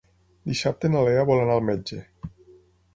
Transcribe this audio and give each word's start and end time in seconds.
Dissabte 0.51 0.91
na 0.95 1.05
Lea 1.09 1.27
vol 1.33 1.45
anar 1.45 1.59
al 1.61 1.67
metge. 1.71 2.03